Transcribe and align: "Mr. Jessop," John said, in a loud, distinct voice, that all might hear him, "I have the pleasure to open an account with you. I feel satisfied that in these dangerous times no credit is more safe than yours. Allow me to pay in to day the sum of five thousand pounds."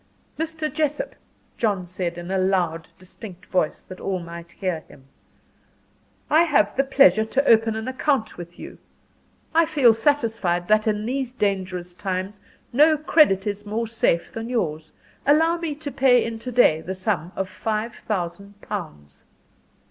"Mr. 0.35 0.67
Jessop," 0.73 1.13
John 1.59 1.85
said, 1.85 2.17
in 2.17 2.31
a 2.31 2.37
loud, 2.39 2.87
distinct 2.97 3.45
voice, 3.45 3.85
that 3.85 3.99
all 3.99 4.17
might 4.17 4.53
hear 4.53 4.79
him, 4.87 5.05
"I 6.27 6.41
have 6.41 6.75
the 6.75 6.83
pleasure 6.83 7.23
to 7.23 7.45
open 7.47 7.75
an 7.75 7.87
account 7.87 8.35
with 8.35 8.57
you. 8.57 8.79
I 9.53 9.67
feel 9.67 9.93
satisfied 9.93 10.67
that 10.69 10.87
in 10.87 11.05
these 11.05 11.31
dangerous 11.31 11.93
times 11.93 12.39
no 12.73 12.97
credit 12.97 13.45
is 13.45 13.63
more 13.63 13.85
safe 13.85 14.33
than 14.33 14.49
yours. 14.49 14.91
Allow 15.27 15.57
me 15.57 15.75
to 15.75 15.91
pay 15.91 16.25
in 16.25 16.39
to 16.39 16.51
day 16.51 16.81
the 16.81 16.95
sum 16.95 17.31
of 17.35 17.47
five 17.47 17.93
thousand 17.93 18.59
pounds." 18.59 19.21